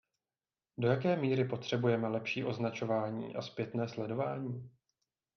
[0.77, 4.69] Do jaké míry potřebujeme lepší označování a zpětné sledování?